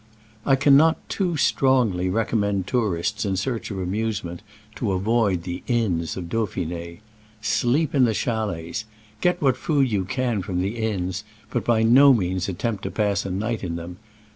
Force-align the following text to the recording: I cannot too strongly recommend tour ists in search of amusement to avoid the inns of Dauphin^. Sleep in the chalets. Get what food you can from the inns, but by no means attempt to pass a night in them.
I 0.47 0.55
cannot 0.55 0.97
too 1.09 1.37
strongly 1.37 2.09
recommend 2.09 2.65
tour 2.65 2.97
ists 2.97 3.23
in 3.23 3.35
search 3.37 3.69
of 3.69 3.77
amusement 3.77 4.41
to 4.77 4.93
avoid 4.93 5.43
the 5.43 5.61
inns 5.67 6.17
of 6.17 6.23
Dauphin^. 6.27 6.97
Sleep 7.39 7.93
in 7.93 8.05
the 8.05 8.15
chalets. 8.15 8.85
Get 9.21 9.39
what 9.43 9.55
food 9.57 9.91
you 9.91 10.05
can 10.05 10.41
from 10.41 10.59
the 10.59 10.77
inns, 10.79 11.23
but 11.51 11.63
by 11.63 11.83
no 11.83 12.13
means 12.15 12.49
attempt 12.49 12.81
to 12.85 12.89
pass 12.89 13.27
a 13.27 13.29
night 13.29 13.63
in 13.63 13.75
them. 13.75 13.97